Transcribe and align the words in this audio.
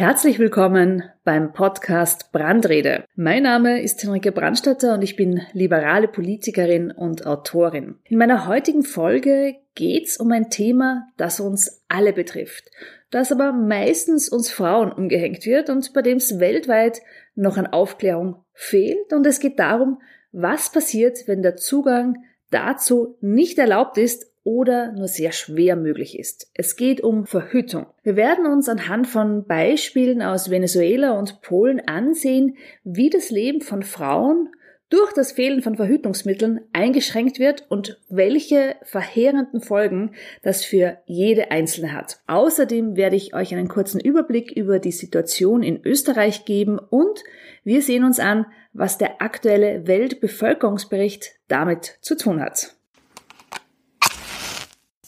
Herzlich 0.00 0.38
willkommen 0.38 1.02
beim 1.24 1.52
Podcast 1.52 2.32
Brandrede. 2.32 3.04
Mein 3.16 3.42
Name 3.42 3.82
ist 3.82 4.02
Henrike 4.02 4.32
Brandstatter 4.32 4.94
und 4.94 5.02
ich 5.02 5.14
bin 5.14 5.42
liberale 5.52 6.08
Politikerin 6.08 6.90
und 6.90 7.26
Autorin. 7.26 7.96
In 8.04 8.16
meiner 8.16 8.46
heutigen 8.46 8.82
Folge 8.82 9.56
geht's 9.74 10.16
um 10.16 10.32
ein 10.32 10.48
Thema, 10.48 11.06
das 11.18 11.38
uns 11.38 11.82
alle 11.88 12.14
betrifft, 12.14 12.70
das 13.10 13.30
aber 13.30 13.52
meistens 13.52 14.30
uns 14.30 14.50
Frauen 14.50 14.90
umgehängt 14.90 15.44
wird 15.44 15.68
und 15.68 15.92
bei 15.92 16.00
dem 16.00 16.16
es 16.16 16.40
weltweit 16.40 17.02
noch 17.34 17.58
an 17.58 17.66
Aufklärung 17.66 18.42
fehlt. 18.54 19.12
Und 19.12 19.26
es 19.26 19.38
geht 19.38 19.58
darum, 19.58 20.00
was 20.32 20.72
passiert, 20.72 21.28
wenn 21.28 21.42
der 21.42 21.56
Zugang 21.56 22.16
dazu 22.50 23.18
nicht 23.20 23.58
erlaubt 23.58 23.98
ist 23.98 24.29
oder 24.42 24.92
nur 24.92 25.08
sehr 25.08 25.32
schwer 25.32 25.76
möglich 25.76 26.18
ist. 26.18 26.50
Es 26.54 26.76
geht 26.76 27.00
um 27.02 27.26
Verhütung. 27.26 27.86
Wir 28.02 28.16
werden 28.16 28.46
uns 28.46 28.68
anhand 28.68 29.06
von 29.06 29.46
Beispielen 29.46 30.22
aus 30.22 30.50
Venezuela 30.50 31.18
und 31.18 31.42
Polen 31.42 31.80
ansehen, 31.80 32.56
wie 32.84 33.10
das 33.10 33.30
Leben 33.30 33.60
von 33.60 33.82
Frauen 33.82 34.48
durch 34.90 35.12
das 35.12 35.32
Fehlen 35.32 35.62
von 35.62 35.76
Verhütungsmitteln 35.76 36.60
eingeschränkt 36.72 37.38
wird 37.38 37.64
und 37.70 38.00
welche 38.08 38.74
verheerenden 38.82 39.60
Folgen 39.60 40.14
das 40.42 40.64
für 40.64 40.98
jede 41.06 41.52
Einzelne 41.52 41.92
hat. 41.92 42.20
Außerdem 42.26 42.96
werde 42.96 43.16
ich 43.16 43.32
euch 43.32 43.54
einen 43.54 43.68
kurzen 43.68 44.00
Überblick 44.00 44.50
über 44.50 44.80
die 44.80 44.90
Situation 44.90 45.62
in 45.62 45.80
Österreich 45.84 46.44
geben 46.44 46.78
und 46.78 47.22
wir 47.62 47.82
sehen 47.82 48.04
uns 48.04 48.18
an, 48.18 48.46
was 48.72 48.98
der 48.98 49.22
aktuelle 49.22 49.86
Weltbevölkerungsbericht 49.86 51.34
damit 51.46 51.98
zu 52.00 52.16
tun 52.16 52.40
hat. 52.40 52.74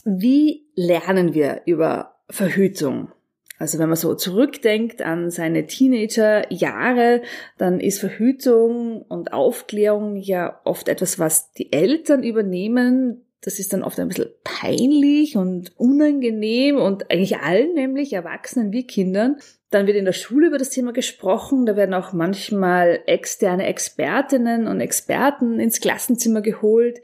Wie 0.04 0.66
lernen 0.74 1.34
wir 1.34 1.62
über 1.66 2.16
Verhütung? 2.28 3.12
Also 3.58 3.78
wenn 3.78 3.88
man 3.88 3.96
so 3.96 4.16
zurückdenkt 4.16 5.02
an 5.02 5.30
seine 5.30 5.68
Teenagerjahre, 5.68 7.22
dann 7.58 7.78
ist 7.78 8.00
Verhütung 8.00 9.02
und 9.02 9.32
Aufklärung 9.32 10.16
ja 10.16 10.60
oft 10.64 10.88
etwas, 10.88 11.20
was 11.20 11.52
die 11.52 11.72
Eltern 11.72 12.24
übernehmen. 12.24 13.24
Das 13.40 13.60
ist 13.60 13.72
dann 13.72 13.84
oft 13.84 14.00
ein 14.00 14.08
bisschen 14.08 14.30
peinlich 14.42 15.36
und 15.36 15.78
unangenehm 15.78 16.76
und 16.76 17.08
eigentlich 17.12 17.38
allen, 17.38 17.74
nämlich 17.74 18.12
Erwachsenen 18.12 18.72
wie 18.72 18.84
Kindern. 18.84 19.36
Dann 19.70 19.86
wird 19.86 19.96
in 19.96 20.06
der 20.06 20.12
Schule 20.12 20.48
über 20.48 20.58
das 20.58 20.70
Thema 20.70 20.92
gesprochen. 20.92 21.64
Da 21.64 21.76
werden 21.76 21.94
auch 21.94 22.12
manchmal 22.12 23.00
externe 23.06 23.66
Expertinnen 23.66 24.66
und 24.66 24.80
Experten 24.80 25.60
ins 25.60 25.80
Klassenzimmer 25.80 26.40
geholt, 26.40 27.00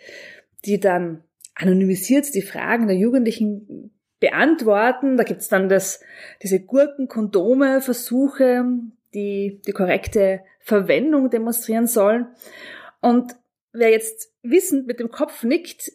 die 0.65 0.81
dann 0.81 1.23
anonymisiert 1.59 2.35
die 2.35 2.43
Fragen 2.43 2.87
der 2.87 2.97
Jugendlichen 2.97 3.91
beantworten. 4.21 5.17
Da 5.17 5.25
gibt's 5.25 5.49
dann 5.49 5.69
das, 5.69 6.01
diese 6.43 6.61
Gurken-Kondome-Versuche, 6.61 8.65
die 9.15 9.61
die 9.67 9.73
korrekte 9.73 10.41
Verwendung 10.61 11.31
demonstrieren 11.31 11.87
sollen. 11.87 12.27
Und 13.01 13.35
wer 13.73 13.91
jetzt 13.91 14.33
wissend 14.43 14.87
mit 14.87 15.01
dem 15.01 15.11
Kopf 15.11 15.43
nickt, 15.43 15.93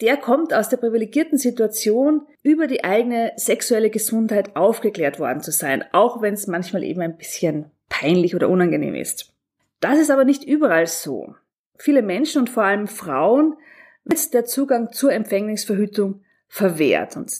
der 0.00 0.16
kommt 0.16 0.52
aus 0.52 0.68
der 0.68 0.78
privilegierten 0.78 1.38
Situation, 1.38 2.26
über 2.42 2.66
die 2.66 2.82
eigene 2.82 3.32
sexuelle 3.36 3.90
Gesundheit 3.90 4.56
aufgeklärt 4.56 5.20
worden 5.20 5.40
zu 5.40 5.52
sein, 5.52 5.84
auch 5.92 6.20
wenn 6.20 6.34
es 6.34 6.48
manchmal 6.48 6.82
eben 6.82 7.00
ein 7.00 7.16
bisschen 7.16 7.70
peinlich 7.88 8.34
oder 8.34 8.48
unangenehm 8.48 8.94
ist. 8.94 9.32
Das 9.80 9.98
ist 9.98 10.10
aber 10.10 10.24
nicht 10.24 10.44
überall 10.44 10.86
so. 10.86 11.34
Viele 11.76 12.02
Menschen 12.02 12.40
und 12.40 12.50
vor 12.50 12.64
allem 12.64 12.88
Frauen 12.88 13.56
wird 14.04 14.34
der 14.34 14.44
Zugang 14.44 14.92
zur 14.92 15.12
Empfängnisverhütung 15.12 16.22
verwehrt. 16.48 17.16
Und 17.16 17.32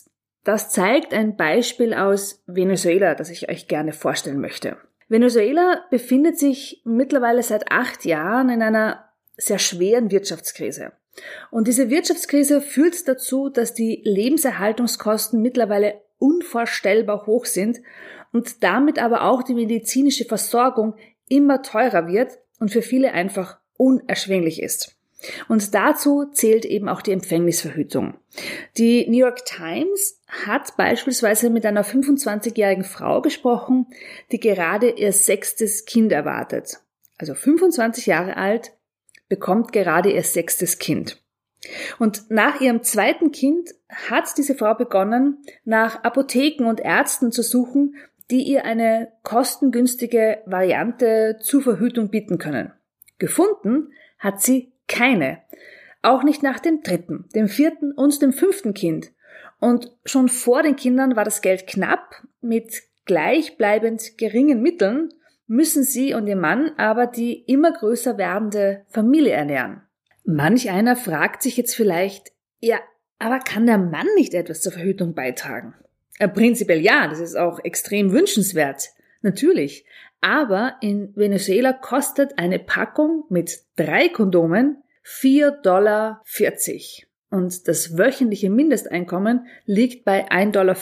das 0.43 0.69
zeigt 0.69 1.13
ein 1.13 1.35
Beispiel 1.35 1.93
aus 1.93 2.43
Venezuela, 2.47 3.15
das 3.15 3.29
ich 3.29 3.49
euch 3.49 3.67
gerne 3.67 3.93
vorstellen 3.93 4.39
möchte. 4.39 4.77
Venezuela 5.07 5.85
befindet 5.89 6.39
sich 6.39 6.81
mittlerweile 6.83 7.43
seit 7.43 7.71
acht 7.71 8.05
Jahren 8.05 8.49
in 8.49 8.61
einer 8.61 9.09
sehr 9.37 9.59
schweren 9.59 10.11
Wirtschaftskrise. 10.11 10.93
Und 11.51 11.67
diese 11.67 11.89
Wirtschaftskrise 11.89 12.61
führt 12.61 13.07
dazu, 13.07 13.49
dass 13.49 13.73
die 13.73 14.01
Lebenserhaltungskosten 14.03 15.41
mittlerweile 15.41 16.01
unvorstellbar 16.17 17.25
hoch 17.25 17.45
sind 17.45 17.81
und 18.31 18.63
damit 18.63 18.99
aber 18.99 19.23
auch 19.23 19.43
die 19.43 19.53
medizinische 19.53 20.25
Versorgung 20.25 20.95
immer 21.27 21.61
teurer 21.61 22.07
wird 22.07 22.39
und 22.59 22.71
für 22.71 22.81
viele 22.81 23.13
einfach 23.13 23.59
unerschwinglich 23.77 24.61
ist. 24.61 24.94
Und 25.47 25.73
dazu 25.73 26.25
zählt 26.31 26.65
eben 26.65 26.89
auch 26.89 27.01
die 27.01 27.11
Empfängnisverhütung. 27.11 28.15
Die 28.77 29.07
New 29.09 29.17
York 29.17 29.45
Times 29.45 30.21
hat 30.27 30.75
beispielsweise 30.77 31.49
mit 31.49 31.65
einer 31.65 31.85
25-jährigen 31.85 32.83
Frau 32.83 33.21
gesprochen, 33.21 33.87
die 34.31 34.39
gerade 34.39 34.89
ihr 34.89 35.13
sechstes 35.13 35.85
Kind 35.85 36.11
erwartet. 36.11 36.79
Also 37.17 37.33
25 37.33 38.05
Jahre 38.05 38.37
alt, 38.37 38.73
bekommt 39.29 39.71
gerade 39.71 40.11
ihr 40.11 40.23
sechstes 40.23 40.77
Kind. 40.77 41.21
Und 41.97 42.29
nach 42.29 42.61
ihrem 42.61 42.83
zweiten 42.83 43.31
Kind 43.31 43.71
hat 43.89 44.37
diese 44.37 44.55
Frau 44.55 44.75
begonnen, 44.75 45.43
nach 45.63 46.03
Apotheken 46.03 46.65
und 46.65 46.79
Ärzten 46.79 47.31
zu 47.31 47.41
suchen, 47.41 47.95
die 48.29 48.43
ihr 48.43 48.65
eine 48.65 49.11
kostengünstige 49.23 50.39
Variante 50.45 51.37
zur 51.41 51.61
Verhütung 51.61 52.09
bieten 52.09 52.37
können. 52.37 52.71
Gefunden 53.17 53.91
hat 54.19 54.41
sie 54.41 54.73
keine. 54.87 55.41
Auch 56.01 56.23
nicht 56.23 56.43
nach 56.43 56.59
dem 56.59 56.81
dritten, 56.81 57.25
dem 57.33 57.47
vierten 57.47 57.91
und 57.91 58.21
dem 58.21 58.33
fünften 58.33 58.73
Kind. 58.73 59.11
Und 59.59 59.91
schon 60.05 60.29
vor 60.29 60.61
den 60.61 60.75
Kindern 60.75 61.15
war 61.15 61.23
das 61.23 61.41
Geld 61.41 61.67
knapp. 61.67 62.23
Mit 62.41 62.83
gleichbleibend 63.05 64.17
geringen 64.17 64.61
Mitteln 64.61 65.09
müssen 65.47 65.83
sie 65.83 66.13
und 66.13 66.27
ihr 66.27 66.35
Mann 66.35 66.71
aber 66.77 67.07
die 67.07 67.43
immer 67.45 67.71
größer 67.71 68.17
werdende 68.17 68.85
Familie 68.89 69.33
ernähren. 69.33 69.81
Manch 70.23 70.69
einer 70.69 70.95
fragt 70.95 71.43
sich 71.43 71.57
jetzt 71.57 71.75
vielleicht, 71.75 72.31
ja, 72.59 72.79
aber 73.19 73.39
kann 73.39 73.65
der 73.65 73.77
Mann 73.77 74.07
nicht 74.15 74.33
etwas 74.33 74.61
zur 74.61 74.71
Verhütung 74.71 75.13
beitragen? 75.13 75.75
Äh, 76.17 76.27
prinzipiell 76.27 76.81
ja, 76.81 77.07
das 77.07 77.19
ist 77.19 77.35
auch 77.35 77.59
extrem 77.63 78.11
wünschenswert. 78.11 78.89
Natürlich. 79.25 79.87
Aber 80.21 80.75
in 80.81 81.11
Venezuela 81.15 81.73
kostet 81.73 82.37
eine 82.37 82.59
Packung 82.59 83.23
mit 83.29 83.59
drei 83.75 84.07
Kondomen 84.07 84.83
4,40 85.03 85.61
Dollar. 85.63 86.21
Und 87.31 87.67
das 87.67 87.97
wöchentliche 87.97 88.51
Mindesteinkommen 88.51 89.47
liegt 89.65 90.05
bei 90.05 90.29
1,50 90.29 90.51
Dollar. 90.51 90.77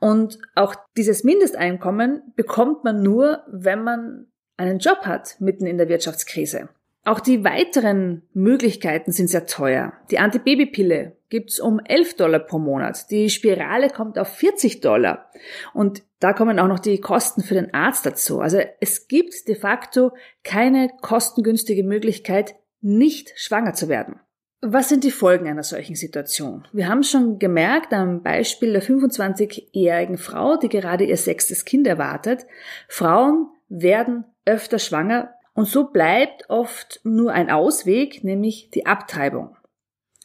Und 0.00 0.38
auch 0.54 0.74
dieses 0.96 1.24
Mindesteinkommen 1.24 2.22
bekommt 2.36 2.84
man 2.84 3.02
nur, 3.02 3.42
wenn 3.48 3.84
man 3.84 4.28
einen 4.56 4.78
Job 4.78 5.00
hat 5.04 5.36
mitten 5.38 5.66
in 5.66 5.76
der 5.76 5.90
Wirtschaftskrise. 5.90 6.70
Auch 7.06 7.20
die 7.20 7.44
weiteren 7.44 8.22
Möglichkeiten 8.34 9.12
sind 9.12 9.30
sehr 9.30 9.46
teuer. 9.46 9.92
Die 10.10 10.18
Antibabypille 10.18 11.16
gibt's 11.28 11.60
um 11.60 11.78
11 11.78 12.16
Dollar 12.16 12.40
pro 12.40 12.58
Monat. 12.58 13.12
Die 13.12 13.30
Spirale 13.30 13.90
kommt 13.90 14.18
auf 14.18 14.26
40 14.26 14.80
Dollar. 14.80 15.30
Und 15.72 16.02
da 16.18 16.32
kommen 16.32 16.58
auch 16.58 16.66
noch 16.66 16.80
die 16.80 17.00
Kosten 17.00 17.44
für 17.44 17.54
den 17.54 17.72
Arzt 17.72 18.06
dazu. 18.06 18.40
Also 18.40 18.58
es 18.80 19.06
gibt 19.06 19.46
de 19.46 19.54
facto 19.54 20.10
keine 20.42 20.90
kostengünstige 21.00 21.84
Möglichkeit, 21.84 22.56
nicht 22.80 23.32
schwanger 23.36 23.74
zu 23.74 23.88
werden. 23.88 24.18
Was 24.60 24.88
sind 24.88 25.04
die 25.04 25.12
Folgen 25.12 25.46
einer 25.46 25.62
solchen 25.62 25.94
Situation? 25.94 26.66
Wir 26.72 26.88
haben 26.88 27.04
schon 27.04 27.38
gemerkt 27.38 27.92
am 27.92 28.24
Beispiel 28.24 28.72
der 28.72 28.82
25-jährigen 28.82 30.18
Frau, 30.18 30.56
die 30.56 30.68
gerade 30.68 31.04
ihr 31.04 31.16
sechstes 31.16 31.64
Kind 31.64 31.86
erwartet. 31.86 32.46
Frauen 32.88 33.46
werden 33.68 34.24
öfter 34.44 34.80
schwanger, 34.80 35.35
und 35.56 35.66
so 35.66 35.88
bleibt 35.88 36.48
oft 36.50 37.00
nur 37.02 37.32
ein 37.32 37.50
Ausweg, 37.50 38.22
nämlich 38.22 38.70
die 38.70 38.84
Abtreibung. 38.84 39.56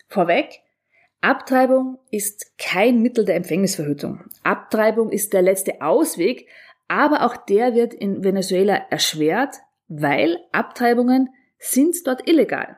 Vorweg, 0.10 0.60
Abtreibung 1.22 2.00
ist 2.12 2.58
kein 2.58 3.02
Mittel 3.02 3.24
der 3.24 3.36
Empfängnisverhütung. 3.36 4.26
Abtreibung 4.44 5.10
ist 5.10 5.32
der 5.32 5.42
letzte 5.42 5.82
Ausweg, 5.82 6.48
aber 6.90 7.26
auch 7.26 7.38
der 7.38 7.74
wird 7.74 7.94
in 7.94 8.24
Venezuela 8.26 8.76
erschwert, 8.90 9.56
weil 9.88 10.38
Abtreibungen 10.52 11.30
sind 11.58 11.96
dort 12.06 12.28
illegal. 12.28 12.78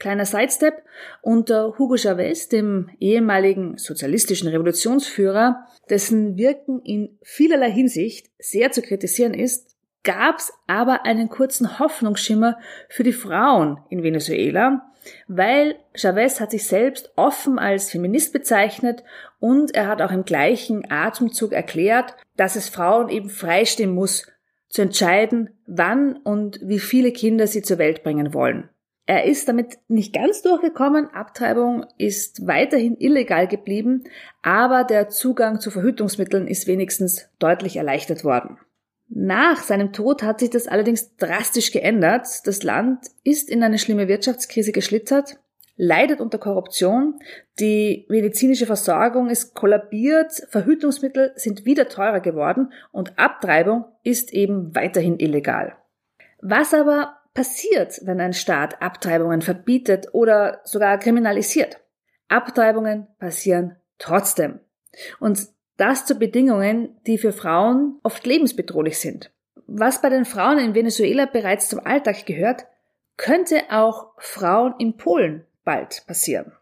Kleiner 0.00 0.24
Sidestep, 0.24 0.82
unter 1.22 1.78
Hugo 1.78 1.96
Chavez, 1.96 2.48
dem 2.48 2.90
ehemaligen 2.98 3.78
sozialistischen 3.78 4.48
Revolutionsführer, 4.48 5.68
dessen 5.88 6.36
Wirken 6.36 6.80
in 6.82 7.18
vielerlei 7.22 7.70
Hinsicht 7.70 8.30
sehr 8.38 8.72
zu 8.72 8.82
kritisieren 8.82 9.34
ist, 9.34 9.73
gab's 10.04 10.52
aber 10.66 11.04
einen 11.04 11.28
kurzen 11.28 11.78
Hoffnungsschimmer 11.78 12.58
für 12.88 13.02
die 13.02 13.12
Frauen 13.12 13.80
in 13.88 14.02
Venezuela, 14.02 14.90
weil 15.26 15.76
Chavez 15.94 16.40
hat 16.40 16.52
sich 16.52 16.66
selbst 16.66 17.12
offen 17.16 17.58
als 17.58 17.90
Feminist 17.90 18.32
bezeichnet 18.32 19.02
und 19.40 19.74
er 19.74 19.88
hat 19.88 20.00
auch 20.00 20.12
im 20.12 20.24
gleichen 20.24 20.90
Atemzug 20.90 21.52
erklärt, 21.52 22.14
dass 22.36 22.56
es 22.56 22.68
Frauen 22.68 23.08
eben 23.08 23.30
freistehen 23.30 23.94
muss, 23.94 24.30
zu 24.68 24.82
entscheiden, 24.82 25.50
wann 25.66 26.16
und 26.16 26.58
wie 26.62 26.80
viele 26.80 27.12
Kinder 27.12 27.46
sie 27.46 27.62
zur 27.62 27.78
Welt 27.78 28.02
bringen 28.02 28.34
wollen. 28.34 28.68
Er 29.06 29.24
ist 29.24 29.48
damit 29.48 29.78
nicht 29.86 30.14
ganz 30.14 30.40
durchgekommen. 30.40 31.10
Abtreibung 31.12 31.84
ist 31.98 32.46
weiterhin 32.46 32.96
illegal 32.96 33.46
geblieben, 33.46 34.04
aber 34.42 34.82
der 34.82 35.10
Zugang 35.10 35.60
zu 35.60 35.70
Verhütungsmitteln 35.70 36.48
ist 36.48 36.66
wenigstens 36.66 37.28
deutlich 37.38 37.76
erleichtert 37.76 38.24
worden. 38.24 38.58
Nach 39.16 39.62
seinem 39.62 39.92
Tod 39.92 40.24
hat 40.24 40.40
sich 40.40 40.50
das 40.50 40.66
allerdings 40.66 41.16
drastisch 41.16 41.70
geändert. 41.70 42.26
Das 42.46 42.64
Land 42.64 43.06
ist 43.22 43.48
in 43.48 43.62
eine 43.62 43.78
schlimme 43.78 44.08
Wirtschaftskrise 44.08 44.72
geschlittert, 44.72 45.38
leidet 45.76 46.20
unter 46.20 46.38
Korruption, 46.38 47.20
die 47.60 48.06
medizinische 48.08 48.66
Versorgung 48.66 49.30
ist 49.30 49.54
kollabiert, 49.54 50.32
Verhütungsmittel 50.48 51.32
sind 51.36 51.64
wieder 51.64 51.88
teurer 51.88 52.18
geworden 52.18 52.72
und 52.90 53.16
Abtreibung 53.16 53.84
ist 54.02 54.32
eben 54.32 54.74
weiterhin 54.74 55.20
illegal. 55.20 55.76
Was 56.40 56.74
aber 56.74 57.18
passiert, 57.34 58.00
wenn 58.02 58.20
ein 58.20 58.32
Staat 58.32 58.82
Abtreibungen 58.82 59.42
verbietet 59.42 60.08
oder 60.12 60.60
sogar 60.64 60.98
kriminalisiert? 60.98 61.78
Abtreibungen 62.28 63.06
passieren 63.20 63.76
trotzdem. 63.98 64.58
Und 65.20 65.53
das 65.76 66.06
zu 66.06 66.16
Bedingungen, 66.16 66.96
die 67.06 67.18
für 67.18 67.32
Frauen 67.32 67.98
oft 68.02 68.26
lebensbedrohlich 68.26 68.98
sind. 68.98 69.30
Was 69.66 70.02
bei 70.02 70.08
den 70.08 70.24
Frauen 70.24 70.58
in 70.58 70.74
Venezuela 70.74 71.26
bereits 71.26 71.68
zum 71.68 71.80
Alltag 71.80 72.26
gehört, 72.26 72.66
könnte 73.16 73.62
auch 73.70 74.12
Frauen 74.18 74.74
in 74.78 74.96
Polen 74.96 75.44
bald 75.64 76.04
passieren. 76.06 76.52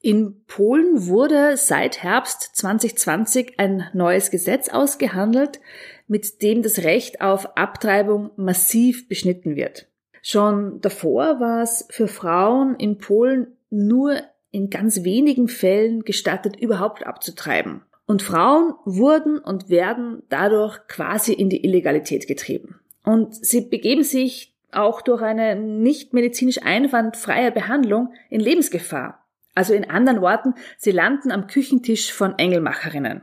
In 0.00 0.44
Polen 0.46 1.06
wurde 1.06 1.56
seit 1.56 2.02
Herbst 2.02 2.56
2020 2.56 3.54
ein 3.58 3.88
neues 3.94 4.30
Gesetz 4.30 4.68
ausgehandelt, 4.68 5.60
mit 6.08 6.42
dem 6.42 6.62
das 6.62 6.80
Recht 6.80 7.22
auf 7.22 7.56
Abtreibung 7.56 8.30
massiv 8.36 9.08
beschnitten 9.08 9.56
wird. 9.56 9.86
Schon 10.20 10.80
davor 10.82 11.40
war 11.40 11.62
es 11.62 11.86
für 11.90 12.08
Frauen 12.08 12.76
in 12.76 12.98
Polen 12.98 13.56
nur 13.70 14.20
in 14.50 14.68
ganz 14.68 15.04
wenigen 15.04 15.48
Fällen 15.48 16.04
gestattet, 16.04 16.56
überhaupt 16.56 17.06
abzutreiben. 17.06 17.82
Und 18.06 18.22
Frauen 18.22 18.74
wurden 18.84 19.38
und 19.38 19.70
werden 19.70 20.22
dadurch 20.28 20.86
quasi 20.88 21.32
in 21.32 21.48
die 21.48 21.64
Illegalität 21.64 22.26
getrieben. 22.26 22.80
Und 23.04 23.34
sie 23.34 23.62
begeben 23.62 24.02
sich 24.02 24.54
auch 24.72 25.00
durch 25.00 25.22
eine 25.22 25.56
nicht 25.56 26.12
medizinisch 26.12 26.62
einwandfreie 26.62 27.52
Behandlung 27.52 28.12
in 28.28 28.40
Lebensgefahr. 28.40 29.24
Also 29.54 29.72
in 29.72 29.88
anderen 29.88 30.20
Worten, 30.20 30.54
sie 30.76 30.90
landen 30.90 31.30
am 31.30 31.46
Küchentisch 31.46 32.12
von 32.12 32.38
Engelmacherinnen. 32.38 33.22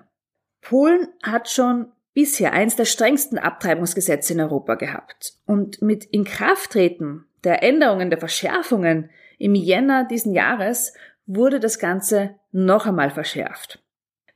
Polen 0.62 1.08
hat 1.24 1.50
schon 1.50 1.92
bisher 2.14 2.54
eins 2.54 2.76
der 2.76 2.86
strengsten 2.86 3.38
Abtreibungsgesetze 3.38 4.34
in 4.34 4.42
Europa 4.42 4.76
gehabt. 4.76 5.34
Und 5.46 5.82
mit 5.82 6.06
Inkrafttreten 6.06 7.26
der 7.44 7.64
Änderungen, 7.64 8.10
der 8.10 8.20
Verschärfungen 8.20 9.10
im 9.38 9.56
Jänner 9.56 10.06
diesen 10.06 10.34
Jahres 10.34 10.94
wurde 11.26 11.60
das 11.60 11.80
Ganze 11.80 12.36
noch 12.52 12.86
einmal 12.86 13.10
verschärft. 13.10 13.84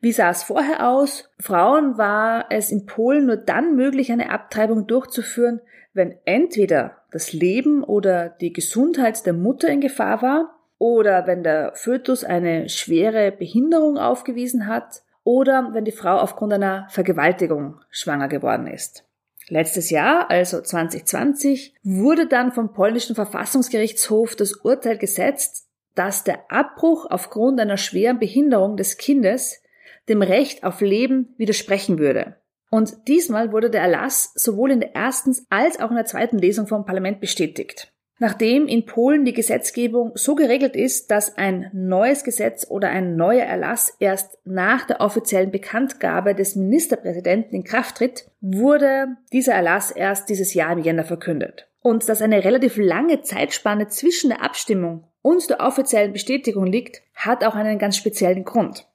Wie 0.01 0.12
sah 0.12 0.30
es 0.30 0.44
vorher 0.44 0.88
aus? 0.88 1.30
Frauen 1.39 1.97
war 1.97 2.45
es 2.50 2.71
in 2.71 2.86
Polen 2.86 3.25
nur 3.25 3.38
dann 3.38 3.75
möglich, 3.75 4.12
eine 4.12 4.31
Abtreibung 4.31 4.88
durchzuführen, 4.88 5.62
wenn 5.94 6.15
entweder 6.25 6.97
das 7.12 7.33
Leben 7.33 7.83
oder 7.83 8.30
die 8.30 8.53
Gesundheit 8.53 9.25
der 9.25 9.33
Mutter 9.33 9.69
in 9.69 9.81
Gefahr 9.81 10.21
war 10.21 10.56
oder 10.77 11.25
wenn 11.27 11.44
der 11.44 11.71
Fötus 11.75 12.24
eine 12.24 12.69
schwere 12.69 13.31
Behinderung 13.31 13.97
aufgewiesen 13.97 14.68
hat 14.68 15.03
oder 15.24 15.69
wenn 15.74 15.86
die 15.86 15.92
Frau 15.92 16.18
aufgrund 16.18 16.53
einer 16.53 16.88
Vergewaltigung 16.89 17.80
schwanger 17.89 18.27
geworden 18.27 18.68
ist. 18.68 19.06
Letztes 19.47 19.89
Jahr, 19.89 20.30
also 20.30 20.59
2020, 20.62 21.75
wurde 21.83 22.27
dann 22.27 22.51
vom 22.51 22.74
polnischen 22.74 23.15
Verfassungsgerichtshof 23.15 24.36
das 24.36 24.53
Urteil 24.53 24.97
gesetzt, 24.97 25.68
dass 25.94 26.24
der 26.24 26.51
Abbruch 26.51 27.06
aufgrund 27.09 27.59
einer 27.59 27.77
schweren 27.77 28.19
Behinderung 28.19 28.75
des 28.75 28.97
Kindes 28.97 29.62
dem 30.10 30.22
Recht 30.22 30.63
auf 30.63 30.81
Leben 30.81 31.34
widersprechen 31.38 32.00
würde. 32.00 32.38
Und 32.72 33.07
diesmal 33.07 33.52
wurde 33.52 33.69
der 33.69 33.81
Erlass 33.81 34.31
sowohl 34.36 34.72
in 34.72 34.80
der 34.80 34.96
ersten 34.96 35.36
als 35.50 35.80
auch 35.80 35.92
in 35.92 35.96
der 35.96 36.06
zweiten 36.06 36.38
Lesung 36.38 36.68
vom 36.68 36.86
Parlament 36.86 37.22
bestätigt. 37.22 37.92
Nachdem 38.18 38.68
in 38.68 38.86
Polen 38.86 39.25
die 39.25 39.34
Gesetzgebung 39.34 40.12
so 40.16 40.36
geregelt 40.36 40.75
ist, 40.78 41.12
dass 41.12 41.38
ein 41.38 41.69
neues 41.74 42.24
Gesetz 42.24 42.66
oder 42.69 42.90
ein 42.90 43.18
neuer 43.18 43.44
Erlass 43.44 43.94
erst 44.00 44.38
nach 44.46 44.88
der 44.88 45.02
offiziellen 45.02 45.52
Bekanntgabe 45.52 46.34
des 46.34 46.56
Ministerpräsidenten 46.56 47.56
in 47.56 47.63
Kraft 47.66 47.98
tritt, 47.98 48.31
wurde 48.40 49.18
dieser 49.34 49.54
Erlass 49.54 49.92
erst 49.92 50.30
dieses 50.30 50.54
Jahr 50.54 50.72
im 50.72 50.80
Jänner 50.80 51.04
verkündet. 51.04 51.68
Und 51.81 52.07
dass 52.07 52.22
eine 52.22 52.46
relativ 52.46 52.78
lange 52.78 53.22
Zeitspanne 53.22 53.90
zwischen 53.90 54.30
der 54.30 54.44
Abstimmung 54.44 55.07
und 55.22 55.50
der 55.50 55.60
offiziellen 55.60 56.13
Bestätigung 56.13 56.66
liegt, 56.66 57.02
hat 57.13 57.44
auch 57.44 57.56
einen 57.56 57.80
ganz 57.80 57.98
speziellen 57.98 58.46
Grund. 58.46 58.88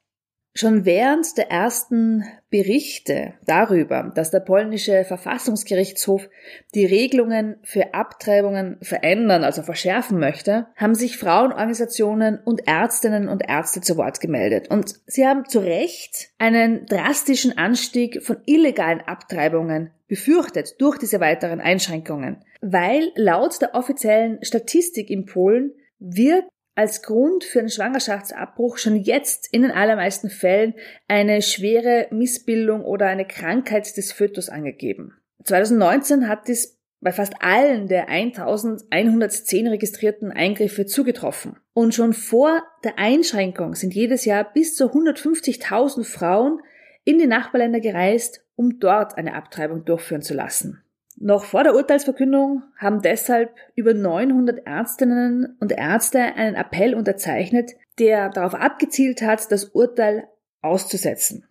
Schon 0.53 0.83
während 0.83 1.37
der 1.37 1.49
ersten 1.49 2.25
Berichte 2.49 3.35
darüber, 3.45 4.11
dass 4.13 4.31
der 4.31 4.41
polnische 4.41 5.05
Verfassungsgerichtshof 5.05 6.27
die 6.75 6.85
Regelungen 6.85 7.55
für 7.63 7.93
Abtreibungen 7.93 8.77
verändern, 8.81 9.45
also 9.45 9.61
verschärfen 9.61 10.19
möchte, 10.19 10.67
haben 10.75 10.93
sich 10.93 11.17
Frauenorganisationen 11.17 12.37
und 12.43 12.67
Ärztinnen 12.67 13.29
und 13.29 13.47
Ärzte 13.47 13.79
zu 13.79 13.95
Wort 13.95 14.19
gemeldet. 14.19 14.69
Und 14.69 14.95
sie 15.07 15.25
haben 15.25 15.47
zu 15.47 15.59
Recht 15.59 16.31
einen 16.37 16.85
drastischen 16.85 17.57
Anstieg 17.57 18.21
von 18.21 18.37
illegalen 18.45 18.99
Abtreibungen 18.99 19.91
befürchtet 20.09 20.81
durch 20.81 20.97
diese 20.97 21.21
weiteren 21.21 21.61
Einschränkungen, 21.61 22.43
weil 22.59 23.09
laut 23.15 23.61
der 23.61 23.73
offiziellen 23.73 24.43
Statistik 24.43 25.09
in 25.09 25.25
Polen 25.25 25.71
wird 25.97 26.43
als 26.75 27.01
Grund 27.01 27.43
für 27.43 27.59
einen 27.59 27.69
Schwangerschaftsabbruch 27.69 28.77
schon 28.77 28.95
jetzt 28.95 29.47
in 29.51 29.63
den 29.63 29.71
allermeisten 29.71 30.29
Fällen 30.29 30.73
eine 31.07 31.41
schwere 31.41 32.07
Missbildung 32.11 32.83
oder 32.83 33.07
eine 33.07 33.25
Krankheit 33.25 33.97
des 33.97 34.11
Fötus 34.11 34.49
angegeben. 34.49 35.13
2019 35.43 36.27
hat 36.27 36.47
dies 36.47 36.79
bei 37.01 37.11
fast 37.11 37.33
allen 37.41 37.87
der 37.87 38.09
1110 38.09 39.67
registrierten 39.67 40.31
Eingriffe 40.31 40.85
zugetroffen. 40.85 41.57
Und 41.73 41.95
schon 41.95 42.13
vor 42.13 42.61
der 42.83 42.99
Einschränkung 42.99 43.73
sind 43.73 43.95
jedes 43.95 44.23
Jahr 44.25 44.43
bis 44.53 44.75
zu 44.75 44.85
150.000 44.85 46.03
Frauen 46.03 46.61
in 47.03 47.17
die 47.17 47.27
Nachbarländer 47.27 47.79
gereist, 47.79 48.45
um 48.55 48.79
dort 48.79 49.17
eine 49.17 49.33
Abtreibung 49.33 49.83
durchführen 49.83 50.21
zu 50.21 50.35
lassen. 50.35 50.83
Noch 51.23 51.43
vor 51.43 51.63
der 51.63 51.75
Urteilsverkündung 51.75 52.63
haben 52.77 53.03
deshalb 53.03 53.53
über 53.75 53.93
900 53.93 54.65
Ärztinnen 54.65 55.55
und 55.59 55.71
Ärzte 55.71 56.19
einen 56.19 56.55
Appell 56.55 56.95
unterzeichnet, 56.95 57.73
der 57.99 58.29
darauf 58.29 58.55
abgezielt 58.55 59.21
hat, 59.21 59.51
das 59.51 59.65
Urteil 59.65 60.27
auszusetzen. 60.63 61.45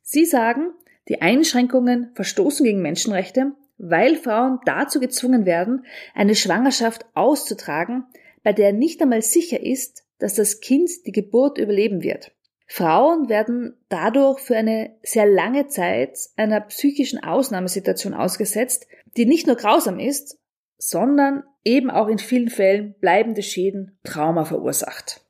Sie 0.00 0.26
sagen, 0.26 0.70
die 1.08 1.22
Einschränkungen 1.22 2.12
verstoßen 2.14 2.64
gegen 2.64 2.82
Menschenrechte, 2.82 3.50
weil 3.78 4.14
Frauen 4.14 4.60
dazu 4.64 5.00
gezwungen 5.00 5.44
werden, 5.44 5.84
eine 6.14 6.36
Schwangerschaft 6.36 7.04
auszutragen, 7.14 8.04
bei 8.44 8.52
der 8.52 8.72
nicht 8.72 9.02
einmal 9.02 9.22
sicher 9.22 9.60
ist, 9.60 10.04
dass 10.20 10.34
das 10.34 10.60
Kind 10.60 10.88
die 11.04 11.12
Geburt 11.12 11.58
überleben 11.58 12.04
wird. 12.04 12.30
Frauen 12.68 13.28
werden 13.28 13.76
dadurch 13.88 14.38
für 14.38 14.56
eine 14.56 14.96
sehr 15.02 15.26
lange 15.26 15.66
Zeit 15.66 16.16
einer 16.36 16.60
psychischen 16.60 17.22
Ausnahmesituation 17.22 18.14
ausgesetzt, 18.14 18.86
die 19.16 19.26
nicht 19.26 19.46
nur 19.46 19.56
grausam 19.56 19.98
ist, 19.98 20.38
sondern 20.78 21.42
eben 21.64 21.90
auch 21.90 22.08
in 22.08 22.18
vielen 22.18 22.48
Fällen 22.48 22.94
bleibende 23.00 23.42
Schäden, 23.42 23.98
Trauma 24.04 24.44
verursacht. 24.44 25.20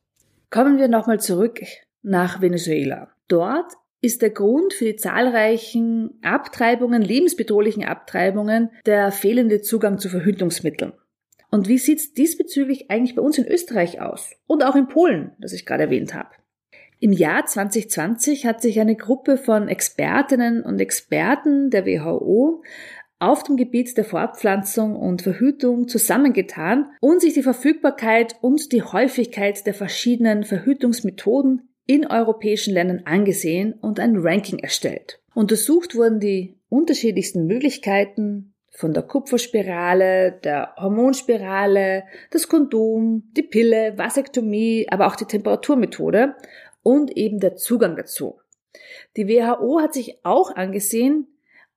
Kommen 0.50 0.78
wir 0.78 0.88
nochmal 0.88 1.20
zurück 1.20 1.60
nach 2.02 2.40
Venezuela. 2.40 3.08
Dort 3.28 3.72
ist 4.00 4.22
der 4.22 4.30
Grund 4.30 4.72
für 4.72 4.84
die 4.84 4.96
zahlreichen 4.96 6.18
Abtreibungen, 6.22 7.02
lebensbedrohlichen 7.02 7.84
Abtreibungen, 7.84 8.70
der 8.84 9.10
fehlende 9.10 9.62
Zugang 9.62 9.98
zu 9.98 10.08
Verhütungsmitteln. 10.08 10.92
Und 11.50 11.68
wie 11.68 11.78
sieht's 11.78 12.12
diesbezüglich 12.12 12.90
eigentlich 12.90 13.16
bei 13.16 13.22
uns 13.22 13.38
in 13.38 13.46
Österreich 13.46 14.00
aus? 14.00 14.32
Und 14.46 14.64
auch 14.64 14.76
in 14.76 14.88
Polen, 14.88 15.32
das 15.38 15.52
ich 15.52 15.64
gerade 15.64 15.84
erwähnt 15.84 16.14
habe. 16.14 16.30
Im 16.98 17.12
Jahr 17.12 17.44
2020 17.44 18.46
hat 18.46 18.62
sich 18.62 18.80
eine 18.80 18.96
Gruppe 18.96 19.36
von 19.36 19.68
Expertinnen 19.68 20.62
und 20.62 20.80
Experten 20.80 21.70
der 21.70 21.84
WHO 21.84 22.62
auf 23.18 23.42
dem 23.42 23.56
Gebiet 23.56 23.96
der 23.96 24.04
Fortpflanzung 24.04 24.96
und 24.96 25.22
Verhütung 25.22 25.88
zusammengetan 25.88 26.90
und 27.00 27.20
sich 27.20 27.34
die 27.34 27.42
Verfügbarkeit 27.42 28.36
und 28.42 28.72
die 28.72 28.82
Häufigkeit 28.82 29.66
der 29.66 29.74
verschiedenen 29.74 30.44
Verhütungsmethoden 30.44 31.68
in 31.86 32.06
europäischen 32.06 32.74
Ländern 32.74 33.02
angesehen 33.04 33.72
und 33.80 34.00
ein 34.00 34.16
Ranking 34.16 34.58
erstellt. 34.58 35.20
Untersucht 35.34 35.94
wurden 35.94 36.20
die 36.20 36.56
unterschiedlichsten 36.68 37.46
Möglichkeiten 37.46 38.52
von 38.70 38.92
der 38.92 39.04
Kupferspirale, 39.04 40.32
der 40.32 40.74
Hormonspirale, 40.76 42.04
das 42.30 42.48
Kondom, 42.48 43.22
die 43.34 43.42
Pille, 43.42 43.96
Vasektomie, 43.96 44.86
aber 44.90 45.06
auch 45.06 45.16
die 45.16 45.24
Temperaturmethode 45.24 46.34
und 46.82 47.16
eben 47.16 47.40
der 47.40 47.56
Zugang 47.56 47.96
dazu. 47.96 48.38
Die 49.16 49.28
WHO 49.28 49.80
hat 49.80 49.94
sich 49.94 50.18
auch 50.24 50.54
angesehen, 50.54 51.26